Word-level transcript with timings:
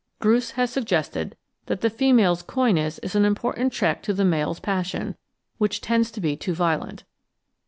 Groos 0.17 0.53
has 0.53 0.71
suggested 0.71 1.37
that 1.67 1.81
the 1.81 1.89
fe 1.91 2.11
male's 2.11 2.41
coyness 2.41 2.97
is 3.03 3.13
an 3.13 3.23
important 3.23 3.71
check 3.71 4.01
to 4.01 4.13
the 4.15 4.25
male's 4.25 4.59
passion, 4.59 5.15
which 5.59 5.79
tends 5.79 6.09
to 6.09 6.19
be 6.19 6.35
too 6.35 6.55
violent. 6.55 7.03